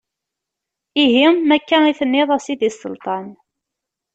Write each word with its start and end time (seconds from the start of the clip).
Ihi 1.03 1.23
ma 1.47 1.55
akka 1.57 1.77
i 1.85 1.93
tenniḍ 1.99 2.29
a 2.35 2.37
sidi 2.45 2.69
Selṭan. 2.71 3.27